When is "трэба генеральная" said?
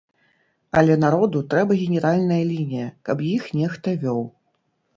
1.51-2.41